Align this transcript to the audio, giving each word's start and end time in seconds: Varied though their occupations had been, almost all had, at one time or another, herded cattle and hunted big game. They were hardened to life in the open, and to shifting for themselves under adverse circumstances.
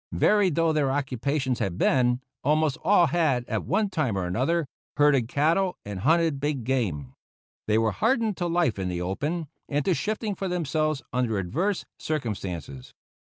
Varied 0.13 0.55
though 0.55 0.73
their 0.73 0.89
occupations 0.89 1.59
had 1.59 1.77
been, 1.77 2.21
almost 2.43 2.75
all 2.83 3.05
had, 3.05 3.45
at 3.47 3.63
one 3.65 3.87
time 3.87 4.17
or 4.17 4.25
another, 4.25 4.65
herded 4.97 5.27
cattle 5.27 5.77
and 5.85 5.99
hunted 5.99 6.39
big 6.39 6.63
game. 6.63 7.13
They 7.67 7.77
were 7.77 7.91
hardened 7.91 8.35
to 8.37 8.47
life 8.47 8.79
in 8.79 8.89
the 8.89 8.99
open, 9.03 9.47
and 9.69 9.85
to 9.85 9.93
shifting 9.93 10.33
for 10.33 10.47
themselves 10.47 11.03
under 11.13 11.37
adverse 11.37 11.85
circumstances. 11.99 12.95